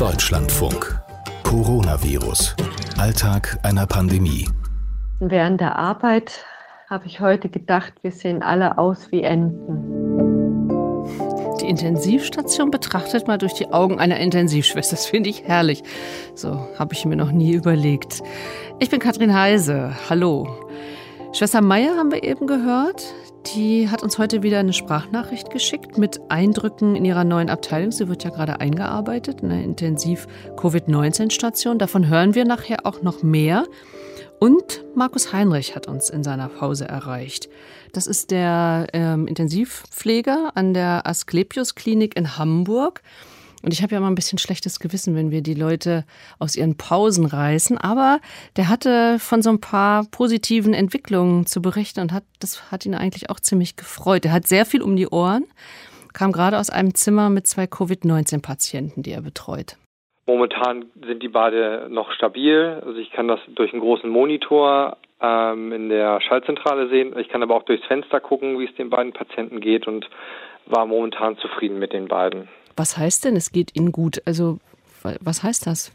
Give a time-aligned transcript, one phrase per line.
[0.00, 0.98] Deutschlandfunk.
[1.42, 2.56] Coronavirus.
[2.96, 4.48] Alltag einer Pandemie.
[5.18, 6.46] Während der Arbeit
[6.88, 11.06] habe ich heute gedacht, wir sehen alle aus wie Enten.
[11.60, 14.96] Die Intensivstation betrachtet mal durch die Augen einer Intensivschwester.
[14.96, 15.82] Das finde ich herrlich.
[16.34, 18.22] So habe ich mir noch nie überlegt.
[18.78, 19.94] Ich bin Katrin Heise.
[20.08, 20.48] Hallo.
[21.32, 23.14] Schwester Meier haben wir eben gehört.
[23.54, 27.92] Die hat uns heute wieder eine Sprachnachricht geschickt mit Eindrücken in ihrer neuen Abteilung.
[27.92, 31.78] Sie wird ja gerade eingearbeitet in einer Intensiv-Covid-19-Station.
[31.78, 33.64] Davon hören wir nachher auch noch mehr.
[34.40, 37.48] Und Markus Heinrich hat uns in seiner Pause erreicht.
[37.92, 43.02] Das ist der ähm, Intensivpfleger an der Asklepios Klinik in Hamburg.
[43.62, 46.04] Und ich habe ja immer ein bisschen schlechtes Gewissen, wenn wir die Leute
[46.38, 47.76] aus ihren Pausen reißen.
[47.78, 48.20] Aber
[48.56, 52.94] der hatte von so ein paar positiven Entwicklungen zu berichten und hat, das hat ihn
[52.94, 54.24] eigentlich auch ziemlich gefreut.
[54.24, 55.44] Er hat sehr viel um die Ohren,
[56.14, 59.76] kam gerade aus einem Zimmer mit zwei Covid-19-Patienten, die er betreut.
[60.26, 62.80] Momentan sind die beide noch stabil.
[62.84, 67.18] Also ich kann das durch einen großen Monitor ähm, in der Schaltzentrale sehen.
[67.18, 70.08] Ich kann aber auch durchs Fenster gucken, wie es den beiden Patienten geht und
[70.66, 72.48] war momentan zufrieden mit den beiden.
[72.80, 74.22] Was heißt denn, es geht Ihnen gut?
[74.24, 74.56] Also,
[75.20, 75.92] was heißt das?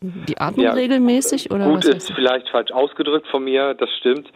[0.00, 4.32] Die atmen ja, regelmäßig oder gut ist vielleicht falsch ausgedrückt von mir, das stimmt.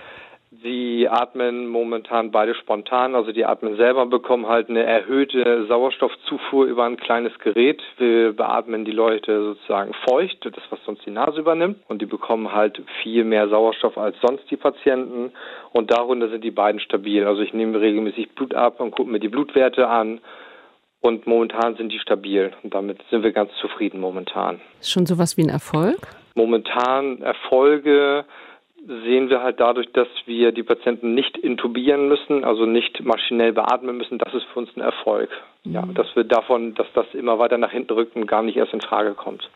[0.63, 6.85] Sie atmen momentan beide spontan, also die atmen selber, bekommen halt eine erhöhte Sauerstoffzufuhr über
[6.85, 7.83] ein kleines Gerät.
[7.97, 12.53] Wir beatmen die Leute sozusagen feucht, das was sonst die Nase übernimmt, und die bekommen
[12.53, 15.33] halt viel mehr Sauerstoff als sonst die Patienten.
[15.73, 17.27] Und darunter sind die beiden stabil.
[17.27, 20.21] Also ich nehme regelmäßig Blut ab und gucke mir die Blutwerte an
[21.09, 24.61] und momentan sind die stabil und damit sind wir ganz zufrieden momentan.
[24.81, 25.99] Ist schon sowas wie ein Erfolg?
[26.35, 28.25] Momentan Erfolge
[28.87, 33.97] sehen wir halt dadurch, dass wir die Patienten nicht intubieren müssen, also nicht maschinell beatmen
[33.97, 34.19] müssen.
[34.19, 35.31] Das ist für uns ein Erfolg.
[35.65, 35.73] Mhm.
[35.73, 38.73] Ja, dass wir davon, dass das immer weiter nach hinten rückt und gar nicht erst
[38.73, 39.49] in Frage kommt.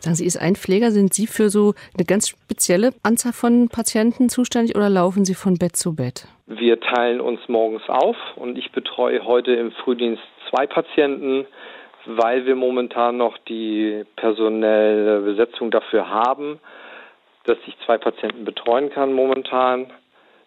[0.00, 4.28] Sagen Sie, ist ein Pfleger, sind Sie für so eine ganz spezielle Anzahl von Patienten
[4.28, 6.26] zuständig oder laufen Sie von Bett zu Bett?
[6.46, 11.46] Wir teilen uns morgens auf und ich betreue heute im Frühdienst zwei Patienten,
[12.06, 16.58] weil wir momentan noch die personelle Besetzung dafür haben,
[17.44, 19.90] dass ich zwei Patienten betreuen kann momentan.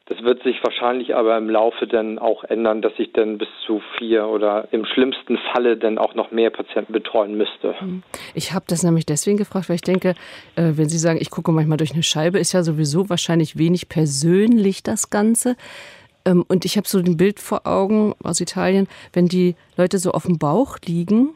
[0.05, 3.81] Das wird sich wahrscheinlich aber im Laufe dann auch ändern, dass ich dann bis zu
[3.97, 7.79] vier oder im schlimmsten Falle dann auch noch mehr Patienten betreuen müsste.
[7.79, 8.03] Hm.
[8.33, 10.15] Ich habe das nämlich deswegen gefragt, weil ich denke,
[10.57, 13.87] äh, wenn Sie sagen, ich gucke manchmal durch eine Scheibe, ist ja sowieso wahrscheinlich wenig
[13.87, 15.55] persönlich das Ganze.
[16.25, 20.11] Ähm, und ich habe so ein Bild vor Augen aus Italien, wenn die Leute so
[20.11, 21.29] auf dem Bauch liegen.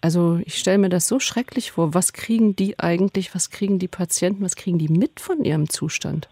[0.00, 1.94] Also ich stelle mir das so schrecklich vor.
[1.94, 6.28] Was kriegen die eigentlich, was kriegen die Patienten, was kriegen die mit von ihrem Zustand?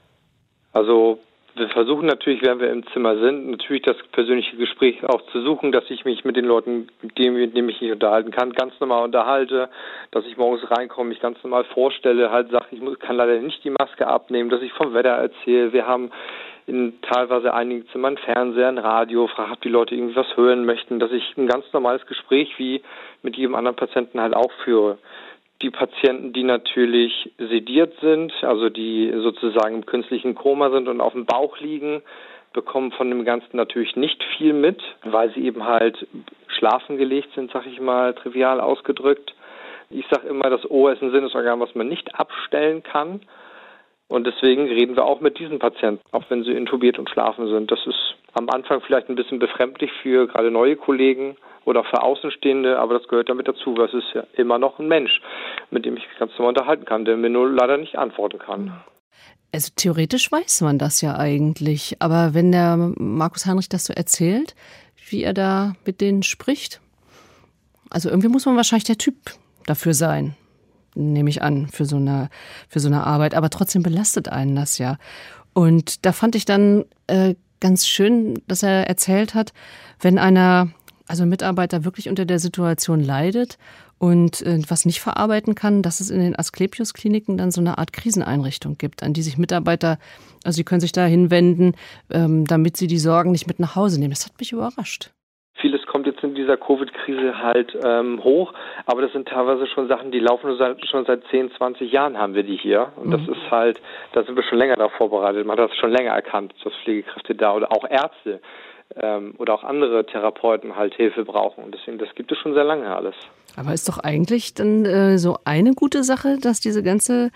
[0.73, 1.19] Also
[1.55, 5.71] wir versuchen natürlich, wenn wir im Zimmer sind, natürlich das persönliche Gespräch auch zu suchen,
[5.71, 9.69] dass ich mich mit den Leuten, mit denen, ich mich unterhalten kann, ganz normal unterhalte,
[10.13, 13.71] dass ich morgens reinkomme, mich ganz normal vorstelle, halt sage, ich kann leider nicht die
[13.71, 15.75] Maske abnehmen, dass ich vom Wetter erzähle.
[15.75, 16.11] Wir haben
[16.67, 21.01] in teilweise einigen Zimmern Fernseher, ein Radio, frage, ob die Leute irgendwie was hören möchten,
[21.01, 22.83] dass ich ein ganz normales Gespräch wie
[23.23, 24.99] mit jedem anderen Patienten halt auch führe.
[25.61, 31.13] Die Patienten, die natürlich sediert sind, also die sozusagen im künstlichen Koma sind und auf
[31.13, 32.03] dem Bauch liegen,
[32.53, 36.07] bekommen von dem Ganzen natürlich nicht viel mit, weil sie eben halt
[36.49, 39.35] schlafen gelegt sind, sag ich mal, trivial ausgedrückt.
[39.91, 43.21] Ich sage immer, das Ohr ist ein Sinnesorgan, was man nicht abstellen kann.
[44.13, 47.71] Und deswegen reden wir auch mit diesen Patienten, auch wenn sie intubiert und schlafen sind.
[47.71, 52.79] Das ist am Anfang vielleicht ein bisschen befremdlich für gerade neue Kollegen oder für Außenstehende,
[52.79, 55.23] aber das gehört damit dazu, weil es ist ja immer noch ein Mensch,
[55.71, 58.83] mit dem ich mich ganz normal unterhalten kann, der mir nur leider nicht antworten kann.
[59.51, 64.55] Also theoretisch weiß man das ja eigentlich, aber wenn der Markus Heinrich das so erzählt,
[65.09, 66.83] wie er da mit denen spricht,
[67.89, 69.15] also irgendwie muss man wahrscheinlich der Typ
[69.65, 70.37] dafür sein
[70.95, 72.29] nehme ich an, für so eine,
[72.69, 73.35] für so eine Arbeit.
[73.35, 74.99] Aber trotzdem belastet einen das ja.
[75.53, 79.53] Und da fand ich dann äh, ganz schön, dass er erzählt hat,
[80.01, 80.71] wenn einer,
[81.07, 83.59] also ein Mitarbeiter wirklich unter der Situation leidet
[83.99, 87.93] und äh, was nicht verarbeiten kann, dass es in den Asklepios-Kliniken dann so eine Art
[87.93, 89.99] Kriseneinrichtung gibt, an die sich Mitarbeiter,
[90.43, 91.77] also sie können sich da hinwenden,
[92.11, 94.13] ähm, damit sie die Sorgen nicht mit nach Hause nehmen.
[94.13, 95.13] Das hat mich überrascht.
[96.23, 98.53] Jetzt in dieser Covid-Krise halt ähm, hoch,
[98.87, 100.57] aber das sind teilweise schon Sachen, die laufen
[100.89, 102.93] schon seit 10, 20 Jahren haben wir die hier.
[102.97, 103.33] Und das mhm.
[103.33, 103.81] ist halt,
[104.13, 105.47] da sind wir schon länger darauf vorbereitet.
[105.47, 108.41] Man hat das schon länger erkannt, dass Pflegekräfte da oder auch Ärzte
[108.97, 111.65] ähm, oder auch andere Therapeuten halt Hilfe brauchen.
[111.65, 113.15] Und deswegen, das gibt es schon sehr lange alles.
[113.57, 117.31] Aber ist doch eigentlich dann äh, so eine gute Sache, dass diese ganze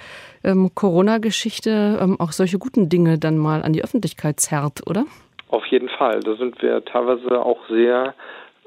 [0.45, 5.05] ähm, Corona-Geschichte ähm, auch solche guten Dinge dann mal an die Öffentlichkeit zerrt, oder?
[5.49, 6.21] Auf jeden Fall.
[6.21, 8.15] Da sind wir teilweise auch sehr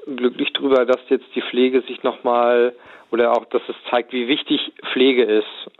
[0.06, 2.74] glücklich darüber, dass jetzt die Pflege sich nochmal
[3.10, 5.70] oder auch, dass es zeigt, wie wichtig Pflege ist.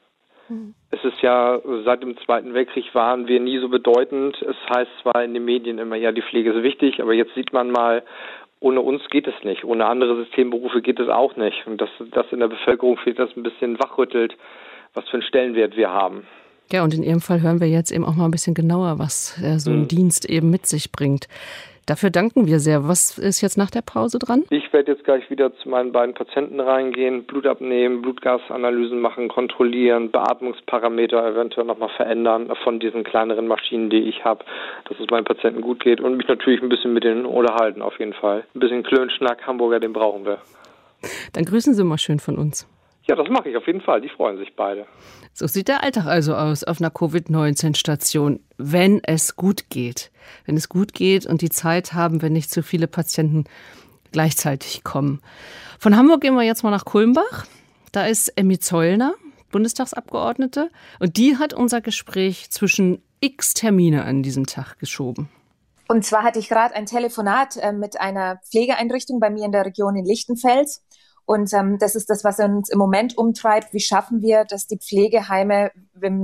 [0.49, 0.75] Mhm.
[0.91, 4.37] Es ist ja, seit dem Zweiten Weltkrieg waren wir nie so bedeutend.
[4.43, 7.53] Es heißt zwar in den Medien immer, ja, die Pflege ist wichtig, aber jetzt sieht
[7.53, 8.03] man mal,
[8.59, 9.65] ohne uns geht es nicht.
[9.65, 11.67] Ohne andere Systemberufe geht es auch nicht.
[11.67, 14.37] Und dass das in der Bevölkerung vielleicht das ein bisschen wachrüttelt,
[14.93, 16.27] was für einen Stellenwert wir haben.
[16.73, 19.41] Ja, und in Ihrem Fall hören wir jetzt eben auch mal ein bisschen genauer, was
[19.43, 19.89] äh, so ein mhm.
[19.89, 21.27] Dienst eben mit sich bringt.
[21.91, 22.87] Dafür danken wir sehr.
[22.87, 24.45] Was ist jetzt nach der Pause dran?
[24.51, 30.13] Ich werde jetzt gleich wieder zu meinen beiden Patienten reingehen, Blut abnehmen, Blutgasanalysen machen, kontrollieren,
[30.13, 34.45] Beatmungsparameter eventuell nochmal verändern von diesen kleineren Maschinen, die ich habe,
[34.89, 37.99] dass es meinen Patienten gut geht und mich natürlich ein bisschen mit denen unterhalten, auf
[37.99, 38.45] jeden Fall.
[38.55, 40.39] Ein bisschen Klönschnack, Hamburger, den brauchen wir.
[41.33, 42.69] Dann grüßen Sie mal schön von uns.
[43.05, 44.00] Ja, das mache ich auf jeden Fall.
[44.00, 44.87] Die freuen sich beide.
[45.32, 50.11] So sieht der Alltag also aus auf einer Covid-19-Station, wenn es gut geht.
[50.44, 53.44] Wenn es gut geht und die Zeit haben, wenn nicht zu viele Patienten
[54.12, 55.20] gleichzeitig kommen.
[55.79, 57.47] Von Hamburg gehen wir jetzt mal nach Kulmbach.
[57.93, 59.14] Da ist Emmy Zollner,
[59.50, 60.70] Bundestagsabgeordnete,
[61.00, 65.29] und die hat unser Gespräch zwischen x Termine an diesem Tag geschoben.
[65.88, 69.67] Und zwar hatte ich gerade ein Telefonat äh, mit einer Pflegeeinrichtung bei mir in der
[69.67, 70.85] Region in Lichtenfels.
[71.31, 73.73] Und ähm, das ist das, was uns im Moment umtreibt.
[73.73, 75.71] Wie schaffen wir, dass die Pflegeheime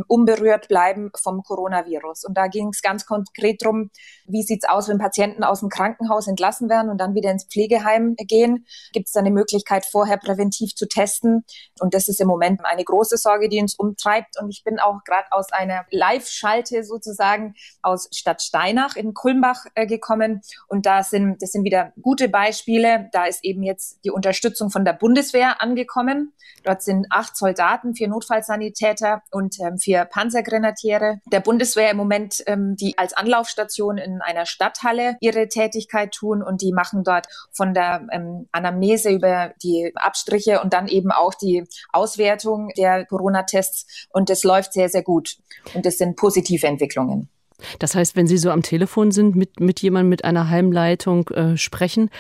[0.06, 2.24] unberührt bleiben vom Coronavirus?
[2.24, 3.90] Und da ging es ganz konkret drum,
[4.26, 8.14] wie sieht's aus, wenn Patienten aus dem Krankenhaus entlassen werden und dann wieder ins Pflegeheim
[8.16, 8.66] gehen?
[8.92, 11.44] Gibt es da eine Möglichkeit, vorher präventiv zu testen?
[11.80, 14.40] Und das ist im Moment eine große Sorge, die uns umtreibt.
[14.40, 19.86] Und ich bin auch gerade aus einer Live-Schalte sozusagen aus Stadt Steinach in Kulmbach äh,
[19.86, 20.42] gekommen.
[20.68, 23.08] Und da sind, das sind wieder gute Beispiele.
[23.12, 26.32] Da ist eben jetzt die Unterstützung von der Bundeswehr angekommen.
[26.64, 32.76] Dort sind acht Soldaten, vier Notfallsanitäter und ähm, vier Panzergrenadiere der Bundeswehr im Moment, ähm,
[32.76, 38.06] die als Anlaufstation in einer Stadthalle ihre Tätigkeit tun und die machen dort von der
[38.12, 44.44] ähm, Anamnese über die Abstriche und dann eben auch die Auswertung der Corona-Tests und das
[44.44, 45.36] läuft sehr, sehr gut.
[45.74, 47.28] Und das sind positive Entwicklungen.
[47.78, 51.56] Das heißt, wenn Sie so am Telefon sind, mit, mit jemandem mit einer Heimleitung äh,
[51.56, 52.10] sprechen,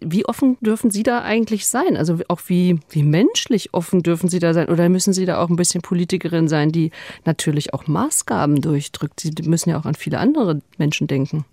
[0.00, 1.96] wie offen dürfen Sie da eigentlich sein?
[1.96, 4.68] Also auch wie, wie menschlich offen dürfen Sie da sein?
[4.68, 6.90] Oder müssen Sie da auch ein bisschen Politikerin sein, die
[7.24, 9.20] natürlich auch Maßgaben durchdrückt?
[9.20, 11.44] Sie müssen ja auch an viele andere Menschen denken.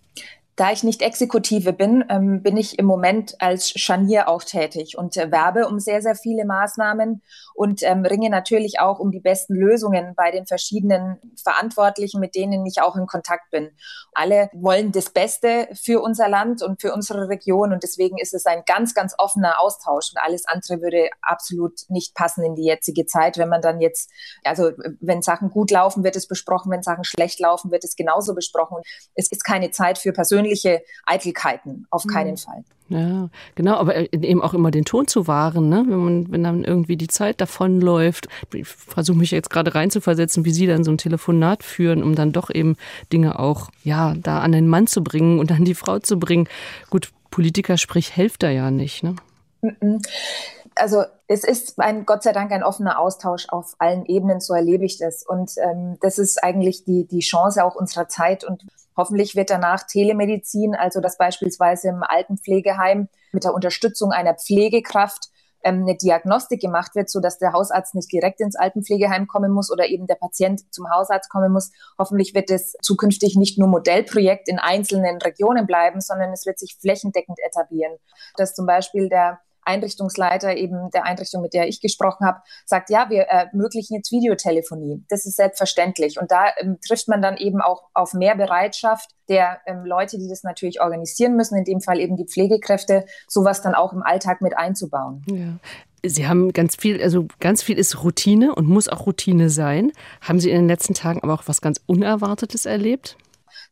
[0.62, 5.18] Da ich nicht Exekutive bin, ähm, bin ich im Moment als Scharnier auch tätig und
[5.18, 7.24] äh, werbe um sehr, sehr viele Maßnahmen
[7.56, 12.64] und ähm, ringe natürlich auch um die besten Lösungen bei den verschiedenen Verantwortlichen, mit denen
[12.68, 13.72] ich auch in Kontakt bin.
[14.14, 18.46] Alle wollen das Beste für unser Land und für unsere Region und deswegen ist es
[18.46, 23.08] ein ganz, ganz offener Austausch und alles andere würde absolut nicht passen in die jetzige
[23.08, 24.12] Zeit, wenn man dann jetzt,
[24.44, 28.36] also wenn Sachen gut laufen, wird es besprochen, wenn Sachen schlecht laufen, wird es genauso
[28.36, 28.78] besprochen.
[29.16, 32.38] Es ist keine Zeit für persönliche persönliche Eitelkeiten, auf keinen mhm.
[32.38, 32.64] Fall.
[32.90, 35.86] Ja, genau, aber äh, eben auch immer den Ton zu wahren, ne?
[35.88, 38.28] wenn man, wenn dann irgendwie die Zeit davonläuft.
[38.54, 42.34] Ich versuche mich jetzt gerade reinzuversetzen, wie Sie dann so ein Telefonat führen, um dann
[42.34, 42.76] doch eben
[43.14, 46.50] Dinge auch, ja, da an den Mann zu bringen und an die Frau zu bringen.
[46.90, 49.16] Gut, Politiker sprich, helft da ja nicht, ne?
[50.76, 54.86] Also es ist ein Gott sei Dank ein offener Austausch auf allen Ebenen, so erlebe
[54.86, 55.24] ich das.
[55.26, 58.44] Und ähm, das ist eigentlich die, die Chance auch unserer Zeit.
[58.44, 58.64] Und
[58.98, 65.30] Hoffentlich wird danach Telemedizin, also dass beispielsweise im Altenpflegeheim mit der Unterstützung einer Pflegekraft
[65.64, 69.72] ähm, eine Diagnostik gemacht wird, so dass der Hausarzt nicht direkt ins Altenpflegeheim kommen muss
[69.72, 71.72] oder eben der Patient zum Hausarzt kommen muss.
[71.98, 76.78] Hoffentlich wird es zukünftig nicht nur Modellprojekt in einzelnen Regionen bleiben, sondern es wird sich
[76.80, 77.98] flächendeckend etablieren.
[78.36, 83.10] Dass zum Beispiel der Einrichtungsleiter eben der Einrichtung, mit der ich gesprochen habe, sagt, ja,
[83.10, 85.04] wir ermöglichen jetzt Videotelefonie.
[85.10, 86.20] Das ist selbstverständlich.
[86.20, 90.28] Und da ähm, trifft man dann eben auch auf mehr Bereitschaft der ähm, Leute, die
[90.28, 94.42] das natürlich organisieren müssen, in dem Fall eben die Pflegekräfte, sowas dann auch im Alltag
[94.42, 95.24] mit einzubauen.
[95.28, 95.58] Ja.
[96.04, 99.92] Sie haben ganz viel, also ganz viel ist Routine und muss auch Routine sein.
[100.22, 103.18] Haben Sie in den letzten Tagen aber auch was ganz Unerwartetes erlebt?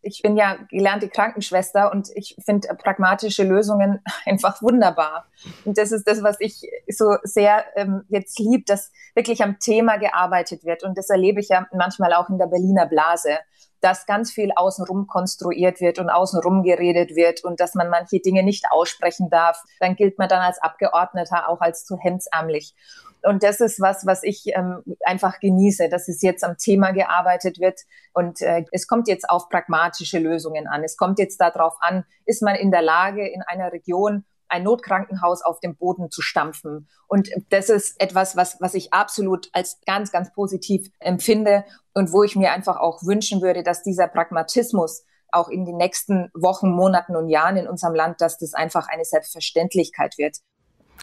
[0.01, 5.25] Ich bin ja gelernte Krankenschwester und ich finde pragmatische Lösungen einfach wunderbar.
[5.65, 9.97] Und das ist das, was ich so sehr ähm, jetzt lieb, dass wirklich am Thema
[9.97, 10.83] gearbeitet wird.
[10.83, 13.39] Und das erlebe ich ja manchmal auch in der Berliner Blase,
[13.81, 18.43] dass ganz viel außenrum konstruiert wird und außenrum geredet wird und dass man manche Dinge
[18.43, 19.61] nicht aussprechen darf.
[19.79, 22.75] Dann gilt man dann als Abgeordneter auch als zu hemdsärmlich.
[23.23, 27.59] Und das ist was, was ich ähm, einfach genieße, dass es jetzt am Thema gearbeitet
[27.59, 27.81] wird.
[28.13, 30.83] Und äh, es kommt jetzt auf pragmatische Lösungen an.
[30.83, 35.43] Es kommt jetzt darauf an, ist man in der Lage, in einer Region ein Notkrankenhaus
[35.43, 36.87] auf dem Boden zu stampfen.
[37.07, 42.23] Und das ist etwas, was, was ich absolut als ganz, ganz positiv empfinde und wo
[42.23, 47.15] ich mir einfach auch wünschen würde, dass dieser Pragmatismus auch in den nächsten Wochen, Monaten
[47.15, 50.37] und Jahren in unserem Land, dass das einfach eine Selbstverständlichkeit wird.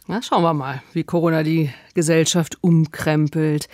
[0.06, 3.68] Na, schauen wir mal, wie Corona die Gesellschaft umkrempelt.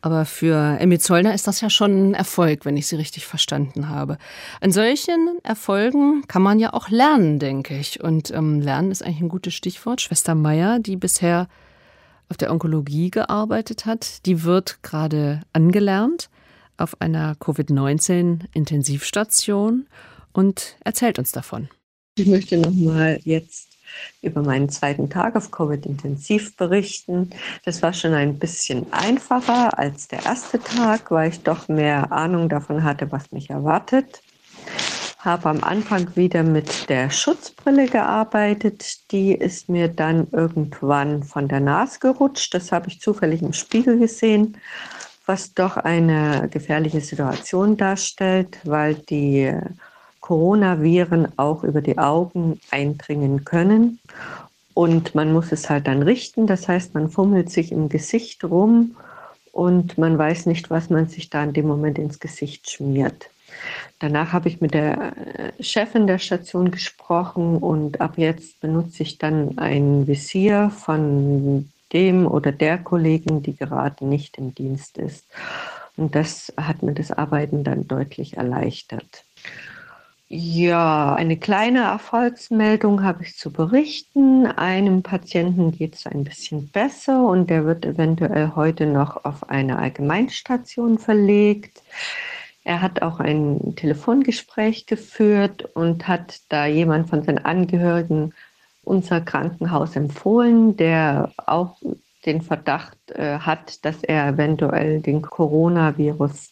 [0.00, 3.88] Aber für Emmy Zollner ist das ja schon ein Erfolg, wenn ich sie richtig verstanden
[3.88, 4.18] habe.
[4.60, 8.04] An solchen Erfolgen kann man ja auch lernen, denke ich.
[8.04, 10.02] Und ähm, Lernen ist eigentlich ein gutes Stichwort.
[10.02, 11.48] Schwester Meier, die bisher
[12.28, 16.28] auf der Onkologie gearbeitet hat, die wird gerade angelernt
[16.76, 19.86] auf einer Covid-19-Intensivstation
[20.32, 21.70] und erzählt uns davon.
[22.16, 23.73] Ich möchte noch mal jetzt
[24.22, 27.30] über meinen zweiten Tag auf Covid-Intensiv berichten.
[27.64, 32.48] Das war schon ein bisschen einfacher als der erste Tag, weil ich doch mehr Ahnung
[32.48, 34.22] davon hatte, was mich erwartet.
[35.18, 39.10] Habe am Anfang wieder mit der Schutzbrille gearbeitet.
[39.10, 42.52] Die ist mir dann irgendwann von der Nase gerutscht.
[42.52, 44.58] Das habe ich zufällig im Spiegel gesehen,
[45.24, 49.50] was doch eine gefährliche Situation darstellt, weil die
[50.24, 53.98] Coronaviren auch über die Augen eindringen können.
[54.72, 56.46] Und man muss es halt dann richten.
[56.46, 58.96] Das heißt, man fummelt sich im Gesicht rum
[59.52, 63.28] und man weiß nicht, was man sich da in dem Moment ins Gesicht schmiert.
[63.98, 69.18] Danach habe ich mit der äh, Chefin der Station gesprochen und ab jetzt benutze ich
[69.18, 75.26] dann ein Visier von dem oder der Kollegin, die gerade nicht im Dienst ist.
[75.98, 79.24] Und das hat mir das Arbeiten dann deutlich erleichtert.
[80.36, 84.46] Ja, eine kleine Erfolgsmeldung habe ich zu berichten.
[84.46, 89.78] Einem Patienten geht es ein bisschen besser und der wird eventuell heute noch auf eine
[89.78, 91.84] Allgemeinstation verlegt.
[92.64, 98.34] Er hat auch ein Telefongespräch geführt und hat da jemand von seinen Angehörigen
[98.82, 101.76] unser Krankenhaus empfohlen, der auch
[102.26, 106.50] den Verdacht äh, hat, dass er eventuell den Coronavirus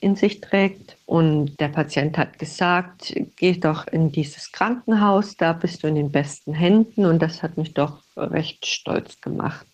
[0.00, 0.97] in sich trägt.
[1.08, 6.12] Und der Patient hat gesagt, geh doch in dieses Krankenhaus, da bist du in den
[6.12, 7.06] besten Händen.
[7.06, 9.66] Und das hat mich doch recht stolz gemacht,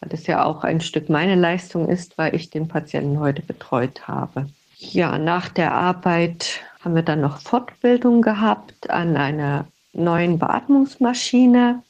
[0.00, 4.08] weil das ja auch ein Stück meine Leistung ist, weil ich den Patienten heute betreut
[4.08, 4.48] habe.
[4.78, 11.84] Ja, nach der Arbeit haben wir dann noch Fortbildung gehabt an einer neuen Beatmungsmaschine.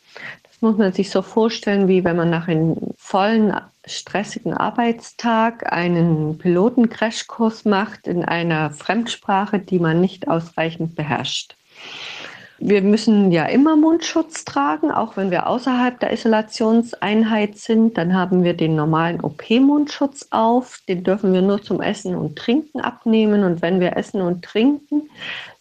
[0.60, 3.54] Muss man sich so vorstellen, wie wenn man nach einem vollen
[3.86, 11.56] stressigen Arbeitstag einen Pilotencrashkurs macht in einer Fremdsprache, die man nicht ausreichend beherrscht.
[12.62, 17.96] Wir müssen ja immer Mundschutz tragen, auch wenn wir außerhalb der Isolationseinheit sind.
[17.96, 20.78] Dann haben wir den normalen OP-Mundschutz auf.
[20.86, 23.44] Den dürfen wir nur zum Essen und Trinken abnehmen.
[23.44, 25.08] Und wenn wir essen und trinken,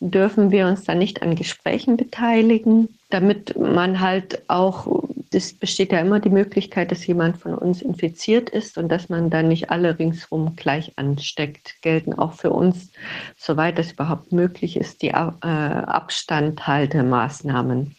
[0.02, 6.00] dürfen wir uns dann nicht an Gesprächen beteiligen, damit man halt auch es besteht ja
[6.00, 10.00] immer die Möglichkeit, dass jemand von uns infiziert ist und dass man dann nicht alle
[10.00, 12.92] ringsherum gleich ansteckt, gelten auch für uns,
[13.38, 17.96] soweit das überhaupt möglich ist, die äh, Abstandhaltemaßnahmen.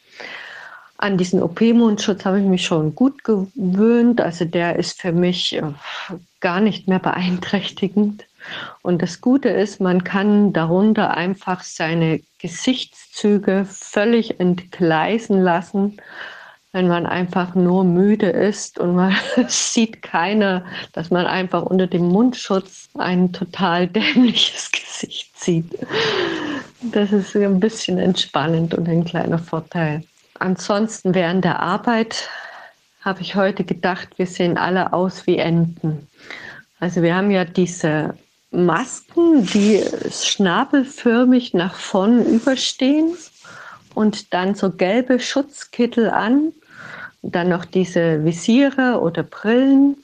[0.97, 4.21] An diesen OP-Mundschutz habe ich mich schon gut gewöhnt.
[4.21, 5.63] Also der ist für mich äh,
[6.41, 8.27] gar nicht mehr beeinträchtigend.
[8.83, 16.01] Und das Gute ist, man kann darunter einfach seine Gesichtszüge völlig entgleisen lassen
[16.73, 19.17] wenn man einfach nur müde ist und man
[19.49, 25.67] sieht keiner, dass man einfach unter dem Mundschutz ein total dämliches Gesicht sieht.
[26.83, 30.03] Das ist ein bisschen entspannend und ein kleiner Vorteil.
[30.39, 32.29] Ansonsten während der Arbeit
[33.03, 36.07] habe ich heute gedacht, wir sehen alle aus wie Enten.
[36.79, 38.15] Also wir haben ja diese
[38.51, 43.15] Masken, die schnabelförmig nach vorn überstehen
[43.95, 46.53] und dann so gelbe Schutzkittel an
[47.23, 49.97] dann noch diese Visiere oder Brillen.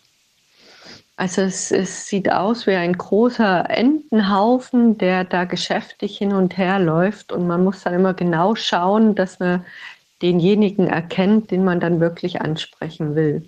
[1.17, 6.79] Also es, es, sieht aus wie ein großer Entenhaufen, der da geschäftig hin und her
[6.79, 7.33] läuft.
[7.33, 9.65] Und man muss dann immer genau schauen, dass man
[10.21, 13.47] denjenigen erkennt, den man dann wirklich ansprechen will.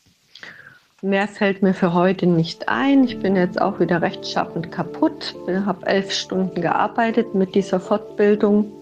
[1.03, 3.05] Mehr fällt mir für heute nicht ein.
[3.05, 5.35] Ich bin jetzt auch wieder rechtschaffend kaputt.
[5.47, 8.73] Ich habe elf Stunden gearbeitet mit dieser Fortbildung.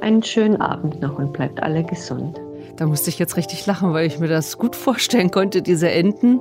[0.00, 2.38] Einen schönen Abend noch und bleibt alle gesund.
[2.78, 6.40] Da musste ich jetzt richtig lachen, weil ich mir das gut vorstellen konnte, diese Enten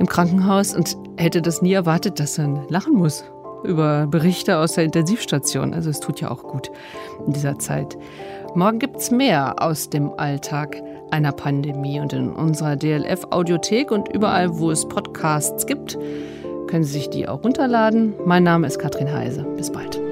[0.00, 3.24] im Krankenhaus und hätte das nie erwartet, dass er lachen muss
[3.64, 5.74] über Berichte aus der Intensivstation.
[5.74, 6.70] Also es tut ja auch gut
[7.26, 7.96] in dieser Zeit.
[8.54, 10.80] Morgen gibt es mehr aus dem Alltag
[11.10, 15.98] einer Pandemie und in unserer DLF-Audiothek und überall, wo es Podcasts gibt,
[16.66, 18.14] können Sie sich die auch runterladen.
[18.26, 19.44] Mein Name ist Katrin Heise.
[19.56, 20.07] Bis bald.